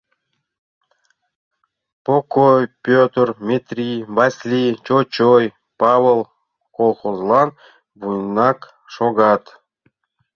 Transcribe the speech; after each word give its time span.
Покой, 2.05 2.63
Пӧтыр, 2.85 3.27
Метри 3.47 3.91
Васли, 4.15 4.63
Чочой 4.85 5.45
Павыл 5.79 6.19
колхозлан 6.75 7.49
вуйынак 7.99 8.59
шогат. 8.93 9.43